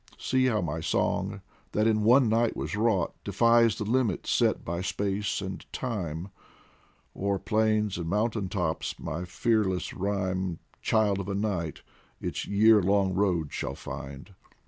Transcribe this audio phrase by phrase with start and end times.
[0.17, 1.41] See how my song,
[1.73, 6.29] that in one night was wrought, Defies the limits set by space and time!
[7.15, 11.83] O'er plains and mountain tops my fearless rhyme, Child of a night,
[12.19, 14.33] its year long road shall find.